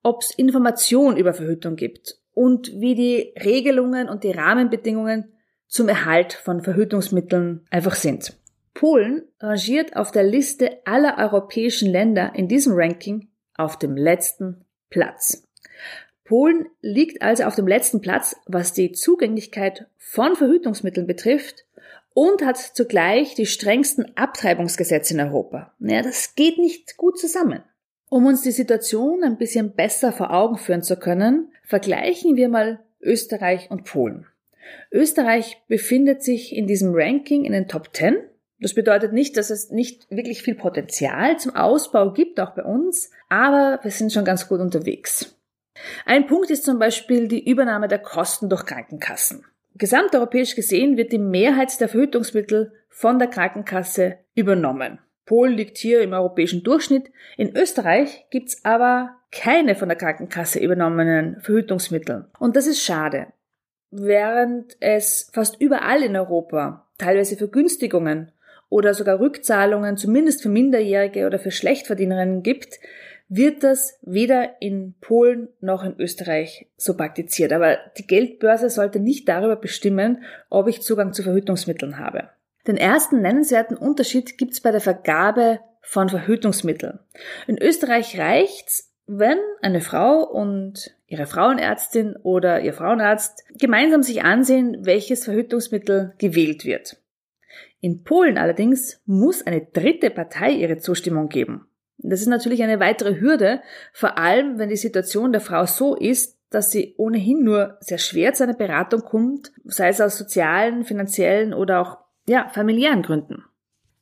ob 0.02 0.22
es 0.22 0.30
Informationen 0.32 1.16
über 1.16 1.34
Verhütung 1.34 1.76
gibt 1.76 2.18
und 2.32 2.72
wie 2.80 2.94
die 2.94 3.34
Regelungen 3.42 4.08
und 4.08 4.24
die 4.24 4.32
Rahmenbedingungen 4.32 5.32
zum 5.66 5.88
Erhalt 5.88 6.32
von 6.32 6.62
Verhütungsmitteln 6.62 7.66
einfach 7.70 7.94
sind. 7.94 8.36
Polen 8.74 9.24
rangiert 9.40 9.96
auf 9.96 10.10
der 10.10 10.22
Liste 10.22 10.78
aller 10.84 11.18
europäischen 11.18 11.90
Länder 11.90 12.32
in 12.34 12.48
diesem 12.48 12.72
Ranking 12.74 13.28
auf 13.56 13.78
dem 13.78 13.96
letzten 13.96 14.64
Platz. 14.88 15.46
Polen 16.24 16.66
liegt 16.80 17.22
also 17.22 17.44
auf 17.44 17.56
dem 17.56 17.66
letzten 17.66 18.00
Platz, 18.00 18.36
was 18.46 18.72
die 18.72 18.92
Zugänglichkeit 18.92 19.86
von 19.98 20.36
Verhütungsmitteln 20.36 21.06
betrifft 21.06 21.66
und 22.14 22.44
hat 22.44 22.56
zugleich 22.56 23.34
die 23.34 23.46
strengsten 23.46 24.16
Abtreibungsgesetze 24.16 25.14
in 25.14 25.20
Europa. 25.20 25.74
Naja, 25.78 26.02
das 26.02 26.34
geht 26.34 26.58
nicht 26.58 26.96
gut 26.96 27.18
zusammen. 27.18 27.62
Um 28.10 28.26
uns 28.26 28.42
die 28.42 28.50
Situation 28.50 29.22
ein 29.22 29.38
bisschen 29.38 29.70
besser 29.70 30.10
vor 30.10 30.32
Augen 30.32 30.58
führen 30.58 30.82
zu 30.82 30.96
können, 30.96 31.52
vergleichen 31.62 32.34
wir 32.34 32.48
mal 32.48 32.80
Österreich 33.00 33.70
und 33.70 33.84
Polen. 33.84 34.26
Österreich 34.90 35.62
befindet 35.68 36.24
sich 36.24 36.54
in 36.54 36.66
diesem 36.66 36.92
Ranking 36.92 37.44
in 37.44 37.52
den 37.52 37.68
Top 37.68 37.90
10. 37.94 38.16
Das 38.58 38.74
bedeutet 38.74 39.12
nicht, 39.12 39.36
dass 39.36 39.50
es 39.50 39.70
nicht 39.70 40.10
wirklich 40.10 40.42
viel 40.42 40.56
Potenzial 40.56 41.38
zum 41.38 41.54
Ausbau 41.54 42.12
gibt, 42.12 42.40
auch 42.40 42.50
bei 42.50 42.64
uns, 42.64 43.12
aber 43.28 43.78
wir 43.84 43.92
sind 43.92 44.12
schon 44.12 44.24
ganz 44.24 44.48
gut 44.48 44.58
unterwegs. 44.58 45.36
Ein 46.04 46.26
Punkt 46.26 46.50
ist 46.50 46.64
zum 46.64 46.80
Beispiel 46.80 47.28
die 47.28 47.48
Übernahme 47.48 47.86
der 47.86 48.00
Kosten 48.00 48.48
durch 48.48 48.66
Krankenkassen. 48.66 49.44
Gesamteuropäisch 49.76 50.56
gesehen 50.56 50.96
wird 50.96 51.12
die 51.12 51.18
Mehrheit 51.18 51.80
der 51.80 51.88
Verhütungsmittel 51.88 52.72
von 52.88 53.20
der 53.20 53.28
Krankenkasse 53.28 54.18
übernommen. 54.34 54.98
Polen 55.30 55.56
liegt 55.56 55.78
hier 55.78 56.00
im 56.00 56.12
europäischen 56.12 56.64
Durchschnitt. 56.64 57.12
In 57.36 57.56
Österreich 57.56 58.26
gibt's 58.30 58.64
aber 58.64 59.14
keine 59.30 59.76
von 59.76 59.88
der 59.88 59.96
Krankenkasse 59.96 60.58
übernommenen 60.58 61.40
Verhütungsmittel. 61.40 62.26
Und 62.40 62.56
das 62.56 62.66
ist 62.66 62.82
schade. 62.82 63.28
Während 63.92 64.76
es 64.80 65.30
fast 65.32 65.60
überall 65.60 66.02
in 66.02 66.16
Europa 66.16 66.88
teilweise 66.98 67.36
Vergünstigungen 67.36 68.32
oder 68.70 68.92
sogar 68.92 69.20
Rückzahlungen 69.20 69.96
zumindest 69.96 70.42
für 70.42 70.48
Minderjährige 70.48 71.24
oder 71.26 71.38
für 71.38 71.52
Schlechtverdienerinnen 71.52 72.42
gibt, 72.42 72.80
wird 73.28 73.62
das 73.62 74.00
weder 74.02 74.60
in 74.60 74.96
Polen 75.00 75.48
noch 75.60 75.84
in 75.84 75.94
Österreich 76.00 76.66
so 76.76 76.96
praktiziert. 76.96 77.52
Aber 77.52 77.78
die 77.96 78.06
Geldbörse 78.08 78.68
sollte 78.68 78.98
nicht 78.98 79.28
darüber 79.28 79.54
bestimmen, 79.54 80.24
ob 80.48 80.66
ich 80.66 80.82
Zugang 80.82 81.12
zu 81.12 81.22
Verhütungsmitteln 81.22 81.98
habe. 82.00 82.30
Den 82.70 82.76
ersten 82.76 83.20
nennenswerten 83.20 83.76
Unterschied 83.76 84.38
gibt 84.38 84.52
es 84.52 84.60
bei 84.60 84.70
der 84.70 84.80
Vergabe 84.80 85.58
von 85.82 86.08
Verhütungsmitteln. 86.08 87.00
In 87.48 87.60
Österreich 87.60 88.16
reicht's, 88.16 88.92
wenn 89.08 89.38
eine 89.60 89.80
Frau 89.80 90.22
und 90.22 90.94
ihre 91.08 91.26
Frauenärztin 91.26 92.14
oder 92.22 92.60
ihr 92.60 92.72
Frauenarzt 92.72 93.42
gemeinsam 93.58 94.04
sich 94.04 94.22
ansehen, 94.22 94.86
welches 94.86 95.24
Verhütungsmittel 95.24 96.14
gewählt 96.18 96.64
wird. 96.64 96.98
In 97.80 98.04
Polen 98.04 98.38
allerdings 98.38 99.00
muss 99.04 99.44
eine 99.44 99.62
dritte 99.62 100.10
Partei 100.10 100.52
ihre 100.52 100.76
Zustimmung 100.78 101.28
geben. 101.28 101.66
Das 101.98 102.20
ist 102.20 102.28
natürlich 102.28 102.62
eine 102.62 102.78
weitere 102.78 103.18
Hürde, 103.18 103.62
vor 103.92 104.16
allem 104.16 104.60
wenn 104.60 104.68
die 104.68 104.76
Situation 104.76 105.32
der 105.32 105.40
Frau 105.40 105.66
so 105.66 105.96
ist, 105.96 106.38
dass 106.50 106.70
sie 106.70 106.94
ohnehin 106.98 107.42
nur 107.42 107.78
sehr 107.80 107.98
schwer 107.98 108.32
zu 108.32 108.44
einer 108.44 108.54
Beratung 108.54 109.00
kommt, 109.00 109.50
sei 109.64 109.88
es 109.88 110.00
aus 110.00 110.16
sozialen, 110.16 110.84
finanziellen 110.84 111.52
oder 111.52 111.80
auch 111.80 111.98
ja, 112.30 112.48
familiären 112.48 113.02
Gründen. 113.02 113.44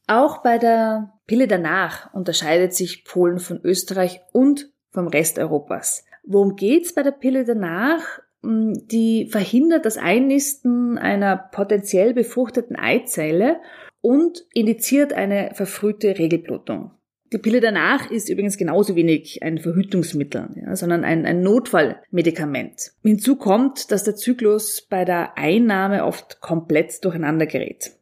Auch 0.07 0.43
bei 0.43 0.59
der 0.59 1.15
Pille 1.27 1.49
danach 1.49 2.13
unterscheidet 2.13 2.75
sich 2.75 3.05
Polen 3.05 3.39
von 3.39 3.59
Österreich 3.65 4.21
und 4.33 4.71
vom 4.91 5.09
Rest 5.09 5.39
Europas. 5.39 6.05
Worum 6.25 6.55
geht's 6.57 6.95
bei 6.95 7.03
der 7.03 7.13
Pille 7.13 7.47
danach? 7.47 8.21
Hm, 8.43 8.87
die 8.87 9.29
verhindert 9.31 9.87
das 9.87 9.97
Einnisten 9.97 10.99
einer 10.99 11.39
potenziell 11.39 12.13
befruchteten 12.13 12.77
Eizelle 12.77 13.61
und 14.03 14.45
indiziert 14.53 15.15
eine 15.15 15.53
verfrühte 15.55 16.19
Regelblutung. 16.19 16.91
Die 17.33 17.39
Pille 17.39 17.61
danach 17.61 18.11
ist 18.11 18.29
übrigens 18.29 18.59
genauso 18.59 18.95
wenig 18.95 19.43
ein 19.43 19.59
Verhütungsmittel, 19.59 20.49
ja, 20.55 20.77
sondern 20.77 21.05
ein, 21.05 21.25
ein 21.25 21.43
Notfallmedikament. 21.43 22.93
Hinzu 23.03 23.37
kommt, 23.37 23.91
dass 23.91 24.05
der 24.05 24.17
Zyklus 24.17 24.87
bei 24.89 25.07
der 25.07 25.37
Einnahme 25.37 26.05
oft 26.05 26.41
komplett 26.41 27.05
durcheinander 27.05 27.47
gerät. 27.47 27.98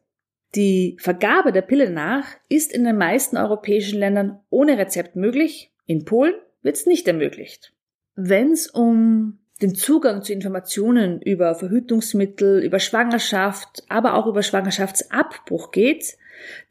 Die 0.57 0.97
Vergabe 0.99 1.51
der 1.51 1.61
Pille 1.61 1.91
nach 1.91 2.25
ist 2.49 2.73
in 2.73 2.83
den 2.83 2.97
meisten 2.97 3.37
europäischen 3.37 3.99
Ländern 3.99 4.39
ohne 4.49 4.79
Rezept 4.79 5.15
möglich. 5.15 5.71
In 5.85 6.03
Polen 6.03 6.33
wird 6.63 6.75
es 6.77 6.87
nicht 6.87 7.07
ermöglicht. 7.07 7.73
Wenn 8.15 8.53
es 8.53 8.65
um 8.65 9.37
den 9.61 9.75
Zugang 9.75 10.23
zu 10.23 10.33
Informationen 10.33 11.21
über 11.21 11.53
Verhütungsmittel, 11.53 12.63
über 12.63 12.79
Schwangerschaft, 12.79 13.83
aber 13.87 14.15
auch 14.15 14.25
über 14.25 14.41
Schwangerschaftsabbruch 14.41 15.69
geht, 15.69 16.17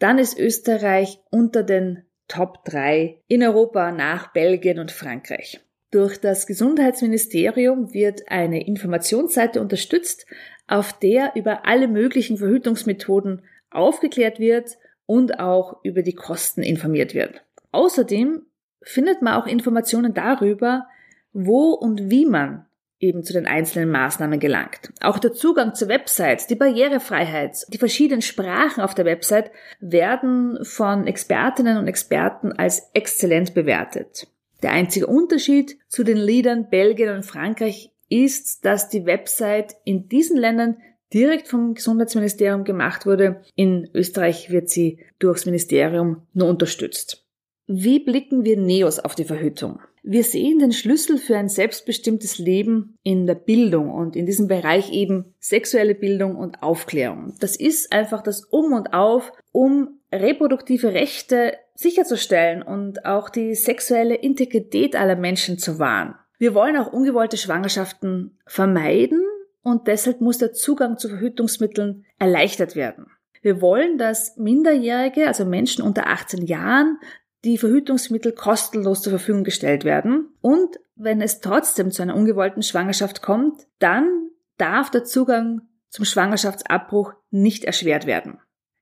dann 0.01 0.19
ist 0.19 0.37
Österreich 0.37 1.21
unter 1.31 1.63
den 1.63 2.03
Top 2.27 2.65
3 2.65 3.21
in 3.29 3.45
Europa 3.45 3.93
nach 3.93 4.33
Belgien 4.33 4.81
und 4.81 4.91
Frankreich. 4.91 5.61
Durch 5.93 6.21
das 6.21 6.49
Gesundheitsministerium 6.49 7.95
wird 7.95 8.23
eine 8.27 8.67
Informationsseite 8.67 9.61
unterstützt, 9.61 10.27
auf 10.67 10.93
der 10.99 11.37
über 11.37 11.67
alle 11.67 11.87
möglichen 11.87 12.39
Verhütungsmethoden 12.39 13.43
aufgeklärt 13.71 14.39
wird 14.39 14.77
und 15.07 15.39
auch 15.39 15.79
über 15.83 16.03
die 16.03 16.15
Kosten 16.15 16.63
informiert 16.63 17.15
wird. 17.15 17.43
Außerdem 17.73 18.43
findet 18.83 19.23
man 19.23 19.35
auch 19.35 19.47
Informationen 19.47 20.15
darüber, 20.15 20.87
wo 21.33 21.73
und 21.73 22.11
wie 22.11 22.27
man 22.27 22.67
eben 22.99 23.23
zu 23.23 23.33
den 23.33 23.47
einzelnen 23.47 23.91
Maßnahmen 23.91 24.41
gelangt. 24.41 24.93
Auch 25.01 25.19
der 25.19 25.33
Zugang 25.33 25.75
zur 25.75 25.89
Website, 25.89 26.49
die 26.49 26.55
Barrierefreiheit, 26.55 27.67
die 27.69 27.79
verschiedenen 27.79 28.23
Sprachen 28.23 28.83
auf 28.83 28.95
der 28.95 29.05
Website 29.05 29.51
werden 29.81 30.59
von 30.65 31.07
Expertinnen 31.07 31.77
und 31.77 31.89
Experten 31.89 32.53
als 32.53 32.91
exzellent 32.95 33.55
bewertet. 33.55 34.29
Der 34.63 34.73
einzige 34.73 35.07
Unterschied 35.07 35.79
zu 35.89 36.05
den 36.05 36.17
Liedern 36.17 36.71
Belgien 36.71 37.15
und 37.15 37.25
Frankreich 37.25 37.93
ist, 38.09 38.65
dass 38.65 38.89
die 38.89 39.05
Website 39.05 39.77
in 39.85 40.09
diesen 40.09 40.39
Ländern 40.39 40.79
direkt 41.13 41.49
vom 41.49 41.75
Gesundheitsministerium 41.75 42.65
gemacht 42.65 43.07
wurde. 43.07 43.43
In 43.55 43.89
Österreich 43.95 44.51
wird 44.51 44.69
sie 44.69 44.99
durchs 45.19 45.47
Ministerium 45.47 46.23
nur 46.33 46.49
unterstützt. 46.49 47.25
Wie 47.67 47.99
blicken 47.99 48.45
wir 48.45 48.57
Neos 48.57 48.99
auf 48.99 49.15
die 49.15 49.25
Verhütung? 49.25 49.81
Wir 50.09 50.23
sehen 50.23 50.61
den 50.61 50.71
Schlüssel 50.71 51.19
für 51.19 51.37
ein 51.37 51.49
selbstbestimmtes 51.49 52.39
Leben 52.39 52.97
in 53.03 53.27
der 53.27 53.35
Bildung 53.35 53.91
und 53.91 54.15
in 54.15 54.25
diesem 54.25 54.47
Bereich 54.47 54.93
eben 54.93 55.35
sexuelle 55.41 55.97
Bildung 55.97 56.37
und 56.37 56.63
Aufklärung. 56.63 57.35
Das 57.41 57.57
ist 57.57 57.93
einfach 57.93 58.23
das 58.23 58.45
Um 58.45 58.73
und 58.73 58.95
Auf, 58.95 59.33
um 59.51 59.99
reproduktive 60.13 60.93
Rechte 60.93 61.55
sicherzustellen 61.75 62.63
und 62.63 63.05
auch 63.05 63.29
die 63.29 63.57
sexuelle 63.57 64.15
Integrität 64.15 64.95
aller 64.95 65.17
Menschen 65.17 65.59
zu 65.59 65.81
wahren. 65.81 66.15
Wir 66.39 66.55
wollen 66.55 66.77
auch 66.77 66.93
ungewollte 66.93 67.37
Schwangerschaften 67.37 68.39
vermeiden 68.47 69.26
und 69.67 69.89
deshalb 69.89 70.21
muss 70.21 70.39
der 70.39 70.53
Zugang 70.53 70.97
zu 70.97 71.09
Verhütungsmitteln 71.09 72.05
erleichtert 72.21 72.77
werden. 72.77 73.07
Wir 73.43 73.61
wollen, 73.61 73.99
dass 73.99 74.37
Minderjährige, 74.37 75.27
also 75.27 75.45
Menschen 75.45 75.83
unter 75.83 76.07
18 76.07 76.47
Jahren, 76.47 77.01
die 77.45 77.59
Verhütungsmittel 77.59 78.31
kostenlos 78.31 79.03
zur 79.03 79.11
Verfügung 79.11 79.43
gestellt 79.43 79.83
werden. 79.83 80.29
Und 80.41 80.77
wenn 80.95 81.21
es 81.21 81.41
trotzdem 81.41 81.91
zu 81.91 82.03
einer 82.03 82.15
ungewollten 82.15 82.63
Schwangerschaft 82.63 83.23
kommt, 83.23 83.67
dann 83.81 84.07
darf 84.57 84.89
der 84.93 85.03
Zugang 85.03 85.63
zum 85.89 86.05
Schwangerschaftsabbruch 86.05 87.15
nicht 87.31 87.65
erschwert 87.65 88.07
werden. 88.07 88.39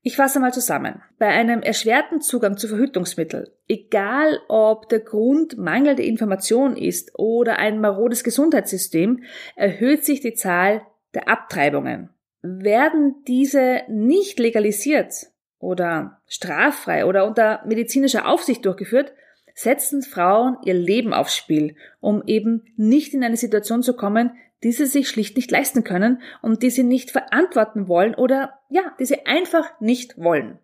Ich 0.07 0.17
fasse 0.17 0.39
mal 0.39 0.53
zusammen. 0.53 1.01
Bei 1.19 1.29
einem 1.29 1.63
erschwerten 1.63 2.21
Zugang 2.21 2.59
zu 2.59 2.69
Verhütungsmitteln, 2.69 3.47
egal 3.69 4.39
ob 4.49 4.91
der 4.91 5.01
Grund 5.01 5.57
mangelnde 5.57 6.03
Information 6.03 6.77
ist 6.77 7.19
oder 7.19 7.59
ein 7.59 7.81
marodes 7.81 8.23
Gesundheitssystem, 8.23 9.23
erhöht 9.57 10.05
sich 10.05 10.21
die 10.21 10.35
Zahl 10.35 10.83
der 11.15 11.31
Abtreibungen. 11.31 12.11
Werden 12.43 13.23
diese 13.27 13.81
nicht 13.89 14.39
legalisiert 14.39 15.15
oder 15.59 16.21
straffrei 16.27 17.07
oder 17.07 17.27
unter 17.27 17.63
medizinischer 17.65 18.29
Aufsicht 18.29 18.67
durchgeführt, 18.67 19.15
setzen 19.55 20.03
Frauen 20.03 20.59
ihr 20.65 20.75
Leben 20.75 21.15
aufs 21.15 21.35
Spiel, 21.35 21.77
um 22.01 22.23
eben 22.27 22.67
nicht 22.77 23.15
in 23.15 23.25
eine 23.25 23.39
Situation 23.39 23.83
zu 23.83 23.97
kommen, 23.97 24.33
die 24.65 24.73
sie 24.73 24.87
sich 24.87 25.09
schlicht 25.09 25.37
nicht 25.37 25.51
leisten 25.51 25.85
können 25.85 26.23
und 26.43 26.63
die 26.63 26.71
sie 26.71 26.83
nicht 26.83 27.11
verantworten 27.11 27.87
wollen 27.87 28.15
oder 28.15 28.59
ja, 28.71 28.93
die 28.99 29.05
sie 29.05 29.27
einfach 29.27 29.79
nicht 29.81 30.19
wollen. 30.19 30.59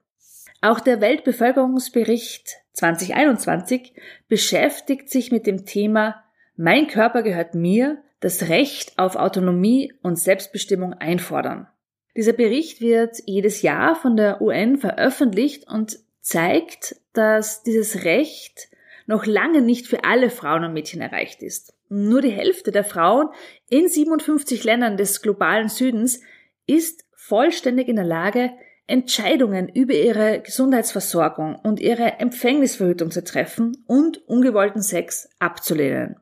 Auch 0.63 0.81
der 0.81 1.01
Weltbevölkerungsbericht 1.01 2.57
2021 2.73 3.95
beschäftigt 4.29 5.11
sich 5.11 5.31
mit 5.31 5.47
dem 5.47 5.67
Thema 5.67 6.25
Mein 6.57 6.89
Körper 6.89 7.23
gehört 7.23 7.55
mir, 7.55 8.03
das 8.21 8.49
Recht 8.49 8.99
auf 8.99 9.17
Autonomie 9.17 9.95
und 10.03 10.19
Selbstbestimmung 10.19 10.93
einfordern. 10.93 11.69
Dieser 12.17 12.33
Bericht 12.33 12.81
wird 12.81 13.17
jedes 13.25 13.63
Jahr 13.63 13.95
von 13.97 14.17
der 14.17 14.43
UN 14.43 14.77
veröffentlicht 14.77 15.69
und 15.69 15.99
zeigt, 16.21 16.97
dass 17.13 17.63
dieses 17.63 18.05
Recht 18.05 18.69
noch 19.07 19.25
lange 19.25 19.63
nicht 19.63 19.87
für 19.87 20.05
alle 20.05 20.29
Frauen 20.29 20.65
und 20.65 20.75
Mädchen 20.75 21.01
erreicht 21.01 21.43
ist. 21.43 21.75
Nur 21.93 22.23
die 22.23 22.31
Hälfte 22.31 22.71
der 22.71 22.85
Frauen 22.85 23.29
in 23.69 23.89
57 23.89 24.63
Ländern 24.63 24.97
des 24.97 25.23
globalen 25.23 25.69
Südens 25.69 26.21
ist 26.67 27.05
vollständig 27.13 27.89
in 27.89 27.97
der 27.97 28.05
Lage, 28.05 28.53
Entscheidungen 28.87 29.69
über 29.69 29.95
ihre 29.95 30.41
Gesundheitsversorgung 30.41 31.57
und 31.57 31.81
ihre 31.81 32.21
Empfängnisverhütung 32.21 33.11
zu 33.11 33.25
treffen 33.25 33.85
und 33.87 34.19
ungewollten 34.29 34.83
Sex 34.83 35.29
abzulehnen. 35.41 36.17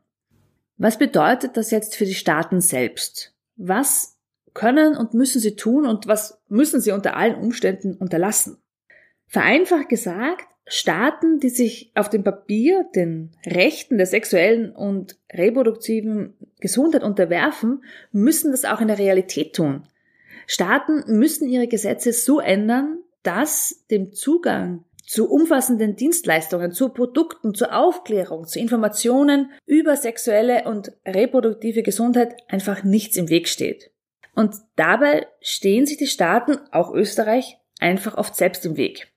Was 0.79 0.99
bedeutet 0.99 1.59
das 1.59 1.71
jetzt 1.71 1.97
für 1.97 2.07
die 2.07 2.15
Staaten 2.15 2.63
selbst? 2.63 3.35
Was 3.57 4.19
können 4.55 4.97
und 4.97 5.13
müssen 5.13 5.41
sie 5.41 5.55
tun 5.55 5.87
und 5.87 6.07
was 6.07 6.41
müssen 6.49 6.81
sie 6.81 6.93
unter 6.93 7.15
allen 7.15 7.37
Umständen 7.37 7.95
unterlassen? 7.95 8.57
Vereinfacht 9.27 9.91
gesagt, 9.91 10.47
Staaten, 10.69 11.41
die 11.41 11.49
sich 11.49 11.91
auf 11.95 12.11
dem 12.11 12.23
Papier 12.23 12.85
den 12.95 13.31
Rechten 13.47 13.97
der 13.97 14.07
sexuellen 14.07 14.71
und 14.71 15.17
reproduktiven 15.33 16.35
Gesundheit 16.61 17.03
unterwerfen, 17.03 17.83
müssen 18.13 18.53
das 18.53 18.65
auch 18.65 18.81
in 18.81 18.89
der 18.89 18.99
Realität 18.99 19.57
tun. 19.57 19.85
Staaten 20.47 21.19
müssen 21.19 21.49
ihre 21.49 21.69
Gesetze 21.69 22.13
so 22.13 22.41
ändern, 22.41 22.99
dass 23.23 23.85
dem 23.91 24.13
Zugang 24.13 24.85
zu 25.05 25.31
umfassenden 25.31 25.97
Dienstleistungen, 25.97 26.73
zu 26.73 26.91
Produkten, 26.91 27.55
zur 27.55 27.75
Aufklärung, 27.75 28.47
zu 28.47 28.59
Informationen 28.59 29.51
über 29.65 29.97
sexuelle 29.97 30.65
und 30.65 30.93
reproduktive 31.07 31.83
Gesundheit 31.83 32.37
einfach 32.47 32.85
nichts 32.85 33.17
im 33.17 33.31
Weg 33.31 33.49
steht. 33.49 33.91
Und 34.35 34.55
dabei 34.77 35.27
stehen 35.41 35.87
sich 35.87 35.97
die 35.97 36.07
Staaten, 36.07 36.59
auch 36.73 36.93
Österreich, 36.93 37.57
einfach 37.81 38.19
oft 38.19 38.37
selbst 38.37 38.67
im 38.67 38.77
Weg. 38.77 39.09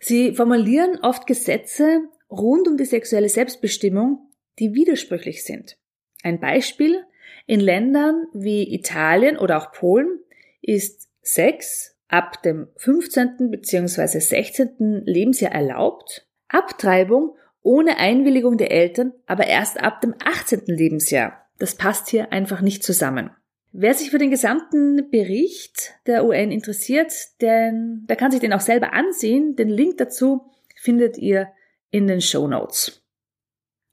Sie 0.00 0.34
formulieren 0.34 0.98
oft 1.02 1.26
Gesetze 1.26 2.08
rund 2.30 2.66
um 2.66 2.76
die 2.76 2.86
sexuelle 2.86 3.28
Selbstbestimmung, 3.28 4.30
die 4.58 4.74
widersprüchlich 4.74 5.44
sind. 5.44 5.76
Ein 6.22 6.40
Beispiel, 6.40 7.04
in 7.46 7.60
Ländern 7.60 8.26
wie 8.32 8.74
Italien 8.74 9.36
oder 9.36 9.58
auch 9.58 9.72
Polen 9.72 10.20
ist 10.62 11.08
Sex 11.22 11.96
ab 12.08 12.42
dem 12.42 12.68
15. 12.76 13.50
bzw. 13.50 14.18
16. 14.18 15.02
Lebensjahr 15.04 15.52
erlaubt, 15.52 16.26
Abtreibung 16.48 17.36
ohne 17.62 17.98
Einwilligung 17.98 18.56
der 18.56 18.70
Eltern 18.70 19.12
aber 19.26 19.46
erst 19.46 19.80
ab 19.80 20.00
dem 20.00 20.14
18. 20.24 20.62
Lebensjahr. 20.66 21.46
Das 21.58 21.74
passt 21.74 22.08
hier 22.08 22.32
einfach 22.32 22.62
nicht 22.62 22.82
zusammen. 22.82 23.30
Wer 23.72 23.94
sich 23.94 24.10
für 24.10 24.18
den 24.18 24.30
gesamten 24.30 25.10
Bericht 25.10 25.94
der 26.06 26.24
UN 26.24 26.50
interessiert, 26.50 27.12
denn, 27.40 28.04
der 28.08 28.16
kann 28.16 28.32
sich 28.32 28.40
den 28.40 28.52
auch 28.52 28.60
selber 28.60 28.92
ansehen. 28.92 29.54
Den 29.54 29.68
Link 29.68 29.98
dazu 29.98 30.50
findet 30.76 31.18
ihr 31.18 31.48
in 31.90 32.06
den 32.06 32.20
Show 32.20 32.48
Notes. 32.48 33.02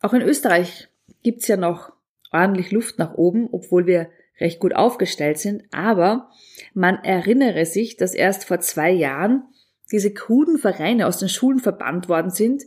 Auch 0.02 0.14
in 0.14 0.22
Österreich 0.22 0.88
gibt's 1.22 1.48
ja 1.48 1.58
noch 1.58 1.94
ordentlich 2.32 2.72
Luft 2.72 2.98
nach 2.98 3.16
oben, 3.16 3.50
obwohl 3.52 3.86
wir 3.86 4.10
recht 4.40 4.60
gut 4.60 4.76
aufgestellt 4.76 5.40
sind, 5.40 5.64
aber 5.72 6.30
man 6.74 7.04
erinnere 7.04 7.66
sich, 7.66 7.98
dass 7.98 8.14
erst 8.14 8.46
vor 8.46 8.60
zwei 8.60 8.92
Jahren 8.92 9.44
diese 9.92 10.14
kruden 10.14 10.58
Vereine 10.58 11.08
aus 11.08 11.18
den 11.18 11.30
Schulen 11.30 11.60
verbannt 11.60 12.10
worden 12.10 12.30
sind, 12.30 12.64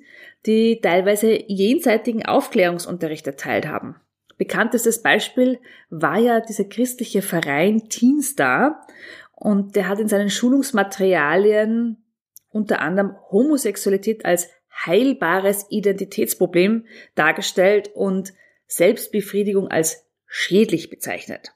die 0.47 0.81
teilweise 0.81 1.45
jenseitigen 1.47 2.25
Aufklärungsunterricht 2.25 3.26
erteilt 3.26 3.69
haben. 3.69 3.97
Bekanntestes 4.40 5.02
Beispiel 5.02 5.59
war 5.90 6.16
ja 6.16 6.40
dieser 6.40 6.64
christliche 6.64 7.20
Verein 7.20 7.90
Teenstar 7.90 8.87
und 9.32 9.76
der 9.76 9.87
hat 9.87 9.99
in 9.99 10.09
seinen 10.09 10.30
Schulungsmaterialien 10.30 12.02
unter 12.49 12.80
anderem 12.80 13.16
Homosexualität 13.30 14.25
als 14.25 14.49
heilbares 14.87 15.66
Identitätsproblem 15.68 16.87
dargestellt 17.14 17.90
und 17.94 18.32
Selbstbefriedigung 18.66 19.68
als 19.68 20.06
schädlich 20.25 20.88
bezeichnet. 20.88 21.52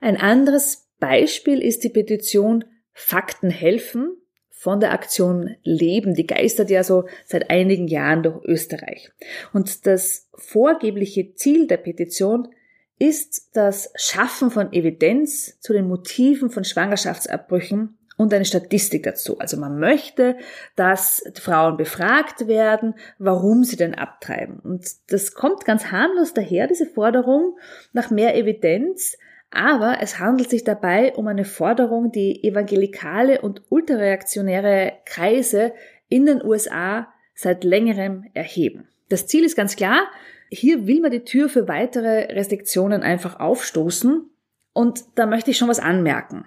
Ein 0.00 0.16
anderes 0.16 0.88
Beispiel 1.00 1.60
ist 1.60 1.82
die 1.82 1.90
Petition 1.90 2.66
Fakten 2.92 3.50
helfen 3.50 4.16
von 4.60 4.78
der 4.78 4.92
Aktion 4.92 5.56
Leben. 5.62 6.12
Die 6.12 6.26
geistert 6.26 6.68
ja 6.68 6.84
so 6.84 7.06
seit 7.24 7.48
einigen 7.48 7.88
Jahren 7.88 8.22
durch 8.22 8.44
Österreich. 8.44 9.10
Und 9.54 9.86
das 9.86 10.28
vorgebliche 10.34 11.34
Ziel 11.34 11.66
der 11.66 11.78
Petition 11.78 12.48
ist 12.98 13.56
das 13.56 13.90
Schaffen 13.96 14.50
von 14.50 14.70
Evidenz 14.74 15.58
zu 15.60 15.72
den 15.72 15.88
Motiven 15.88 16.50
von 16.50 16.64
Schwangerschaftsabbrüchen 16.64 17.96
und 18.18 18.34
eine 18.34 18.44
Statistik 18.44 19.04
dazu. 19.04 19.38
Also 19.38 19.56
man 19.56 19.78
möchte, 19.78 20.36
dass 20.76 21.24
Frauen 21.40 21.78
befragt 21.78 22.46
werden, 22.46 22.96
warum 23.18 23.64
sie 23.64 23.76
denn 23.76 23.94
abtreiben. 23.94 24.58
Und 24.58 24.84
das 25.06 25.32
kommt 25.32 25.64
ganz 25.64 25.86
harmlos 25.86 26.34
daher, 26.34 26.66
diese 26.66 26.84
Forderung 26.84 27.56
nach 27.94 28.10
mehr 28.10 28.36
Evidenz, 28.36 29.16
aber 29.50 29.98
es 30.00 30.18
handelt 30.18 30.48
sich 30.48 30.64
dabei 30.64 31.14
um 31.14 31.26
eine 31.26 31.44
Forderung, 31.44 32.12
die 32.12 32.44
evangelikale 32.44 33.40
und 33.40 33.62
ultrareaktionäre 33.68 34.92
Kreise 35.04 35.72
in 36.08 36.26
den 36.26 36.44
USA 36.44 37.08
seit 37.34 37.64
längerem 37.64 38.26
erheben. 38.34 38.88
Das 39.08 39.26
Ziel 39.26 39.44
ist 39.44 39.56
ganz 39.56 39.74
klar, 39.74 40.02
hier 40.50 40.86
will 40.86 41.00
man 41.00 41.10
die 41.10 41.24
Tür 41.24 41.48
für 41.48 41.68
weitere 41.68 42.32
Restriktionen 42.32 43.02
einfach 43.02 43.40
aufstoßen 43.40 44.30
und 44.72 45.04
da 45.16 45.26
möchte 45.26 45.50
ich 45.50 45.58
schon 45.58 45.68
was 45.68 45.80
anmerken. 45.80 46.46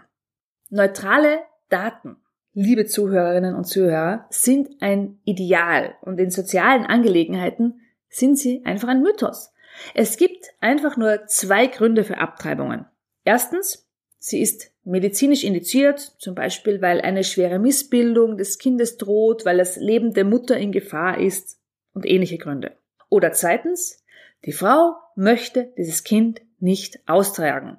Neutrale 0.70 1.40
Daten, 1.70 2.18
liebe 2.54 2.86
Zuhörerinnen 2.86 3.56
und 3.56 3.66
Zuhörer, 3.66 4.26
sind 4.30 4.82
ein 4.82 5.20
Ideal 5.26 5.96
und 6.02 6.20
in 6.20 6.32
sozialen 6.32 6.86
Angelegenheiten 6.86 7.82
sind 8.10 8.38
sie 8.38 8.64
einfach 8.66 8.88
ein 8.88 9.02
Mythos. 9.02 9.52
Es 9.94 10.18
gibt 10.18 10.46
einfach 10.62 10.98
nur 10.98 11.26
zwei 11.28 11.68
Gründe 11.68 12.04
für 12.04 12.18
Abtreibungen. 12.18 12.86
Erstens, 13.24 13.88
sie 14.20 14.42
ist 14.42 14.72
medizinisch 14.84 15.44
indiziert, 15.44 16.00
zum 16.18 16.36
Beispiel 16.36 16.82
weil 16.82 17.02
eine 17.02 17.24
schwere 17.24 17.60
Missbildung 17.60 18.38
des 18.38 18.58
Kindes 18.58 18.98
droht, 18.98 19.46
weil 19.46 19.58
das 19.58 19.78
Leben 19.78 20.14
der 20.14 20.26
Mutter 20.26 20.58
in 20.58 20.72
Gefahr 20.72 21.20
ist 21.20 21.60
und 21.94 22.06
ähnliche 22.06 22.38
Gründe. 22.38 22.76
Oder 23.10 23.32
zweitens, 23.32 24.04
die 24.46 24.52
Frau 24.52 24.96
möchte 25.16 25.74
dieses 25.78 26.04
Kind 26.04 26.42
nicht 26.60 27.00
austragen. 27.08 27.78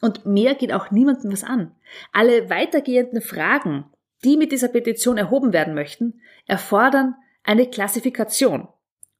Und 0.00 0.24
mehr 0.26 0.54
geht 0.54 0.72
auch 0.72 0.90
niemandem 0.90 1.32
was 1.32 1.44
an. 1.44 1.72
Alle 2.12 2.48
weitergehenden 2.48 3.20
Fragen, 3.20 3.84
die 4.24 4.36
mit 4.36 4.52
dieser 4.52 4.68
Petition 4.68 5.18
erhoben 5.18 5.52
werden 5.52 5.74
möchten, 5.74 6.20
erfordern 6.46 7.14
eine 7.42 7.68
Klassifikation. 7.68 8.68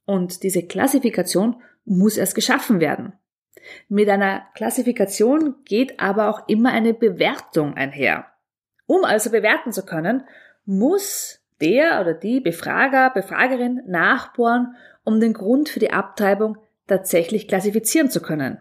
Und 0.07 0.43
diese 0.43 0.63
Klassifikation 0.63 1.63
muss 1.85 2.17
erst 2.17 2.35
geschaffen 2.35 2.81
werden. 2.81 3.13
Mit 3.89 4.09
einer 4.09 4.43
Klassifikation 4.55 5.57
geht 5.65 6.01
aber 6.01 6.29
auch 6.29 6.49
immer 6.49 6.73
eine 6.73 6.95
Bewertung 6.95 7.75
einher. 7.75 8.27
Um 8.87 9.05
also 9.05 9.31
bewerten 9.31 9.73
zu 9.73 9.85
können, 9.85 10.25
muss 10.65 11.41
der 11.61 12.01
oder 12.01 12.15
die 12.15 12.41
Befrager, 12.41 13.11
Befragerin 13.11 13.83
nachbohren, 13.87 14.75
um 15.05 15.21
den 15.21 15.33
Grund 15.33 15.69
für 15.69 15.81
die 15.81 15.93
Abtreibung 15.93 16.57
tatsächlich 16.87 17.49
klassifizieren 17.49 18.11
zu 18.11 18.21
können. 18.21 18.59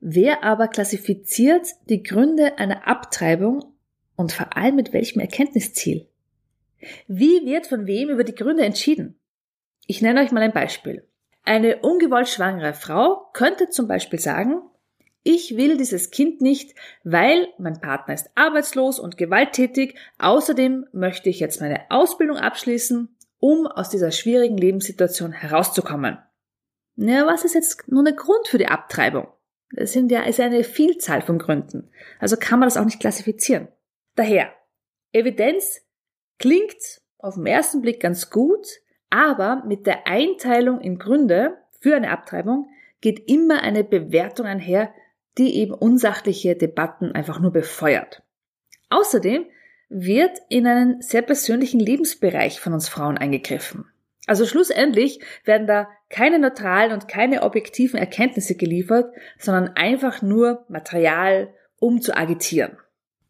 Wer 0.00 0.44
aber 0.44 0.68
klassifiziert 0.68 1.66
die 1.88 2.02
Gründe 2.02 2.58
einer 2.58 2.88
Abtreibung 2.88 3.64
und 4.16 4.32
vor 4.32 4.56
allem 4.56 4.76
mit 4.76 4.92
welchem 4.92 5.20
Erkenntnisziel? 5.20 6.08
Wie 7.06 7.44
wird 7.44 7.66
von 7.66 7.86
wem 7.86 8.08
über 8.08 8.24
die 8.24 8.34
Gründe 8.34 8.64
entschieden? 8.64 9.18
Ich 9.86 10.00
nenne 10.00 10.20
euch 10.20 10.32
mal 10.32 10.42
ein 10.42 10.52
Beispiel. 10.52 11.06
Eine 11.44 11.78
ungewollt 11.78 12.28
schwangere 12.28 12.74
Frau 12.74 13.30
könnte 13.32 13.70
zum 13.70 13.88
Beispiel 13.88 14.18
sagen, 14.18 14.62
ich 15.22 15.56
will 15.56 15.76
dieses 15.76 16.10
Kind 16.10 16.40
nicht, 16.40 16.74
weil 17.04 17.48
mein 17.58 17.80
Partner 17.80 18.14
ist 18.14 18.30
arbeitslos 18.34 18.98
und 18.98 19.18
gewalttätig. 19.18 19.98
Außerdem 20.18 20.86
möchte 20.92 21.28
ich 21.28 21.40
jetzt 21.40 21.60
meine 21.60 21.90
Ausbildung 21.90 22.38
abschließen, 22.38 23.14
um 23.38 23.66
aus 23.66 23.90
dieser 23.90 24.12
schwierigen 24.12 24.56
Lebenssituation 24.56 25.32
herauszukommen. 25.32 26.18
Na, 26.96 27.26
was 27.26 27.44
ist 27.44 27.54
jetzt 27.54 27.88
nun 27.88 28.04
der 28.04 28.14
Grund 28.14 28.48
für 28.48 28.58
die 28.58 28.68
Abtreibung? 28.68 29.28
Das 29.72 29.92
sind 29.92 30.10
ja, 30.10 30.22
ist 30.22 30.40
eine 30.40 30.64
Vielzahl 30.64 31.22
von 31.22 31.38
Gründen. 31.38 31.90
Also 32.18 32.36
kann 32.36 32.58
man 32.58 32.66
das 32.66 32.76
auch 32.76 32.84
nicht 32.84 33.00
klassifizieren. 33.00 33.68
Daher, 34.16 34.52
Evidenz 35.12 35.82
klingt 36.38 37.02
auf 37.18 37.34
den 37.34 37.46
ersten 37.46 37.80
Blick 37.82 38.00
ganz 38.00 38.30
gut, 38.30 38.66
aber 39.10 39.62
mit 39.66 39.86
der 39.86 40.06
Einteilung 40.06 40.80
in 40.80 40.98
Gründe 40.98 41.58
für 41.80 41.96
eine 41.96 42.10
Abtreibung 42.10 42.68
geht 43.00 43.28
immer 43.28 43.62
eine 43.62 43.84
Bewertung 43.84 44.46
einher, 44.46 44.92
die 45.38 45.56
eben 45.56 45.74
unsachliche 45.74 46.56
Debatten 46.56 47.12
einfach 47.12 47.40
nur 47.40 47.52
befeuert. 47.52 48.22
Außerdem 48.90 49.46
wird 49.88 50.38
in 50.48 50.66
einen 50.66 51.02
sehr 51.02 51.22
persönlichen 51.22 51.80
Lebensbereich 51.80 52.60
von 52.60 52.72
uns 52.72 52.88
Frauen 52.88 53.18
eingegriffen. 53.18 53.86
Also 54.26 54.46
schlussendlich 54.46 55.20
werden 55.44 55.66
da 55.66 55.88
keine 56.08 56.38
neutralen 56.38 56.92
und 56.92 57.08
keine 57.08 57.42
objektiven 57.42 57.98
Erkenntnisse 57.98 58.54
geliefert, 58.54 59.12
sondern 59.38 59.70
einfach 59.70 60.22
nur 60.22 60.64
Material, 60.68 61.52
um 61.80 62.00
zu 62.00 62.16
agitieren. 62.16 62.76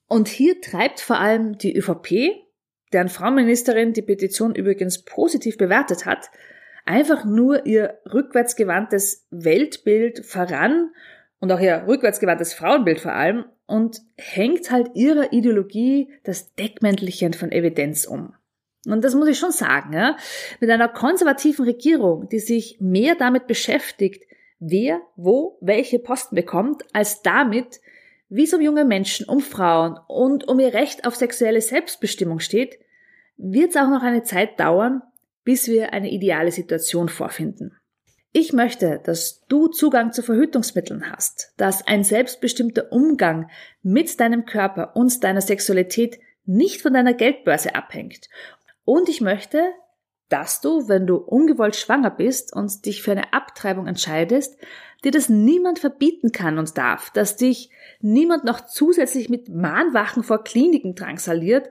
Und 0.09 0.29
hier 0.29 0.61
treibt 0.61 1.01
vor 1.01 1.19
allem 1.19 1.57
die 1.57 1.75
ÖVP 1.75 2.35
deren 2.93 3.09
Frauenministerin 3.09 3.93
die 3.93 4.03
Petition 4.03 4.55
übrigens 4.55 5.05
positiv 5.05 5.57
bewertet 5.59 6.07
hat, 6.07 6.31
einfach 6.85 7.25
nur 7.25 7.67
ihr 7.67 7.99
rückwärtsgewandtes 8.13 9.27
Weltbild 9.31 10.25
voran 10.25 10.91
und 11.39 11.53
auch 11.53 11.61
ihr 11.61 11.85
rückwärtsgewandtes 11.87 12.55
Frauenbild 12.55 13.01
vor 13.01 13.13
allem 13.13 13.45
und 13.67 14.01
hängt 14.17 14.71
halt 14.71 14.91
ihrer 14.95 15.33
Ideologie 15.33 16.13
das 16.25 16.55
Deckmäntelchen 16.55 17.33
von 17.33 17.53
Evidenz 17.53 18.05
um. 18.05 18.35
Und 18.87 19.05
das 19.05 19.15
muss 19.15 19.29
ich 19.29 19.39
schon 19.39 19.53
sagen, 19.53 19.93
ja. 19.93 20.17
Mit 20.59 20.71
einer 20.71 20.89
konservativen 20.89 21.67
Regierung, 21.67 22.29
die 22.29 22.39
sich 22.39 22.79
mehr 22.81 23.15
damit 23.15 23.47
beschäftigt, 23.47 24.25
wer, 24.59 25.01
wo, 25.17 25.59
welche 25.61 25.99
Posten 25.99 26.35
bekommt, 26.35 26.85
als 26.93 27.23
damit, 27.23 27.81
wie 28.31 28.45
es 28.45 28.55
um 28.55 28.61
junge 28.61 28.85
Menschen, 28.85 29.29
um 29.29 29.41
Frauen 29.41 29.99
und 30.07 30.49
um 30.49 30.59
ihr 30.61 30.73
Recht 30.73 31.05
auf 31.05 31.17
sexuelle 31.17 31.61
Selbstbestimmung 31.61 32.39
steht, 32.39 32.79
wird 33.37 33.71
es 33.71 33.77
auch 33.77 33.91
noch 33.91 34.03
eine 34.03 34.23
Zeit 34.23 34.59
dauern, 34.61 35.03
bis 35.45 35.67
wir 35.67 35.93
eine 35.93 36.11
ideale 36.11 36.53
Situation 36.53 37.09
vorfinden. 37.09 37.77
Ich 38.33 38.53
möchte, 38.53 39.01
dass 39.03 39.45
du 39.49 39.67
Zugang 39.67 40.13
zu 40.13 40.23
Verhütungsmitteln 40.23 41.11
hast, 41.11 41.53
dass 41.57 41.85
ein 41.89 42.05
selbstbestimmter 42.05 42.93
Umgang 42.93 43.51
mit 43.83 44.21
deinem 44.21 44.47
Körper 44.47 44.95
und 44.95 45.25
deiner 45.25 45.41
Sexualität 45.41 46.21
nicht 46.45 46.81
von 46.81 46.95
deiner 46.95 47.15
Geldbörse 47.15 47.75
abhängt. 47.75 48.29
Und 48.85 49.09
ich 49.09 49.21
möchte, 49.21 49.73
dass 50.29 50.61
du, 50.61 50.89
wenn 50.89 51.09
du 51.09 51.17
ungewollt 51.17 51.75
schwanger 51.75 52.11
bist 52.11 52.55
und 52.55 52.87
dich 52.87 53.03
für 53.03 53.11
eine 53.11 53.33
Abtreibung 53.33 53.89
entscheidest, 53.89 54.57
dir 55.05 55.11
das 55.11 55.29
niemand 55.29 55.79
verbieten 55.79 56.33
kann 56.33 56.59
und 56.59 56.77
darf, 56.77 57.11
dass 57.11 57.37
dich 57.37 57.71
niemand 58.01 58.45
noch 58.45 58.67
zusätzlich 58.67 59.29
mit 59.29 59.49
Mahnwachen 59.49 60.23
vor 60.23 60.45
Kliniken 60.45 60.95
drangsaliert 60.95 61.71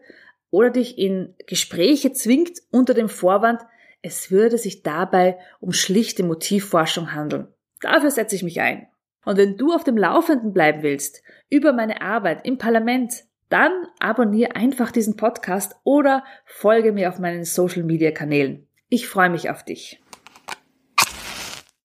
oder 0.51 0.69
dich 0.69 0.97
in 0.97 1.35
Gespräche 1.47 2.11
zwingt 2.13 2.59
unter 2.71 2.93
dem 2.93 3.09
Vorwand, 3.09 3.61
es 4.01 4.31
würde 4.31 4.57
sich 4.57 4.81
dabei 4.83 5.37
um 5.59 5.73
schlichte 5.73 6.23
Motivforschung 6.23 7.13
handeln. 7.13 7.47
Dafür 7.81 8.11
setze 8.11 8.35
ich 8.35 8.43
mich 8.43 8.61
ein. 8.61 8.87
Und 9.25 9.37
wenn 9.37 9.57
du 9.57 9.73
auf 9.73 9.83
dem 9.83 9.97
Laufenden 9.97 10.53
bleiben 10.53 10.81
willst 10.81 11.21
über 11.49 11.73
meine 11.73 12.01
Arbeit 12.01 12.45
im 12.45 12.57
Parlament, 12.57 13.25
dann 13.49 13.71
abonniere 13.99 14.55
einfach 14.55 14.91
diesen 14.91 15.17
Podcast 15.17 15.75
oder 15.83 16.23
folge 16.45 16.93
mir 16.93 17.09
auf 17.09 17.19
meinen 17.19 17.43
Social 17.43 17.83
Media 17.83 18.11
Kanälen. 18.11 18.67
Ich 18.89 19.07
freue 19.07 19.29
mich 19.29 19.49
auf 19.49 19.63
dich. 19.63 19.99